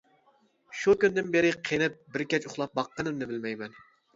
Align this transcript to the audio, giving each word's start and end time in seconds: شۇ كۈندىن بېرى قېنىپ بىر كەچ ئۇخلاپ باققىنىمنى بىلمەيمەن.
شۇ 0.83 0.95
كۈندىن 1.03 1.29
بېرى 1.35 1.51
قېنىپ 1.69 2.01
بىر 2.17 2.25
كەچ 2.35 2.51
ئۇخلاپ 2.51 2.77
باققىنىمنى 2.81 3.31
بىلمەيمەن. 3.35 3.79